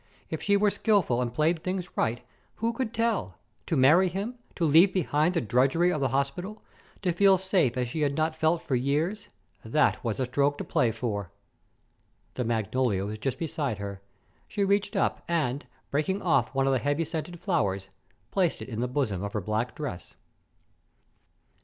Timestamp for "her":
13.77-14.01, 19.33-19.39